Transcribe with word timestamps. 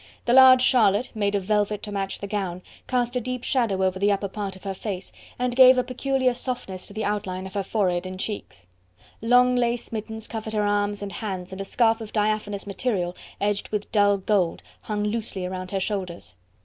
The 0.25 0.33
large 0.33 0.63
Charlotte, 0.63 1.11
made 1.13 1.35
of 1.35 1.43
velvet 1.43 1.83
to 1.83 1.91
match 1.91 2.17
the 2.21 2.27
gown, 2.27 2.63
cast 2.87 3.15
a 3.15 3.21
deep 3.21 3.43
shadow 3.43 3.83
over 3.85 3.99
the 3.99 4.11
upper 4.11 4.27
part 4.27 4.55
of 4.55 4.63
her 4.63 4.73
face, 4.73 5.11
and 5.37 5.55
gave 5.55 5.77
a 5.77 5.83
peculiar 5.83 6.33
softness 6.33 6.87
to 6.87 6.93
the 6.93 7.05
outline 7.05 7.45
of 7.45 7.53
her 7.53 7.61
forehead 7.61 8.07
and 8.07 8.19
cheeks. 8.19 8.65
Long 9.21 9.55
lace 9.55 9.91
mittens 9.91 10.27
covered 10.27 10.53
her 10.53 10.65
arms 10.65 11.03
and 11.03 11.11
hands 11.11 11.51
and 11.51 11.61
a 11.61 11.65
scarf 11.65 12.01
of 12.01 12.13
diaphanous 12.13 12.65
material 12.65 13.15
edged 13.39 13.69
with 13.69 13.91
dull 13.91 14.17
gold 14.17 14.63
hung 14.85 15.03
loosely 15.03 15.45
around 15.45 15.69
her 15.69 15.79
shoulders. 15.79 16.35